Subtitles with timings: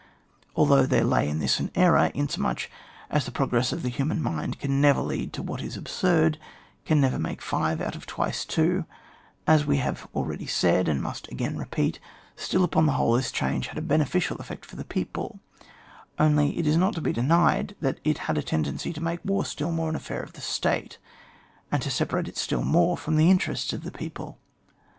[0.55, 2.71] Although there lay in this an error, inas much
[3.11, 6.39] as the progress of the human mind can never lead to what is absurd,
[6.85, 8.85] can never make five out of twice two,
[9.45, 11.99] as we have already said, and must again re peat,
[12.35, 15.39] still upon the whole this change had a beneficial effect for the people;
[16.17, 19.45] only it is not to be denied that it heid a tendency to make war
[19.45, 20.97] still more an affair of the State,
[21.71, 24.39] and to separate it still more from the interests of the people.